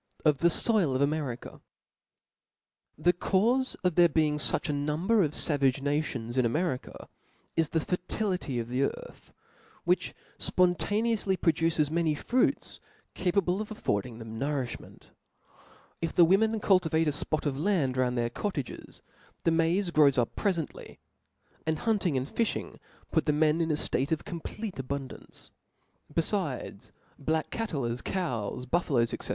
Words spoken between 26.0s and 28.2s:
Befides, black cattle, as